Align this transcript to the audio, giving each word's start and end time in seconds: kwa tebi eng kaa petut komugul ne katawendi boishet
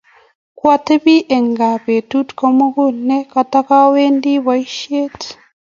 kwa 0.57 0.75
tebi 0.85 1.15
eng 1.35 1.49
kaa 1.59 1.77
petut 1.85 2.29
komugul 2.39 2.95
ne 3.07 3.17
katawendi 3.31 4.31
boishet 4.45 5.19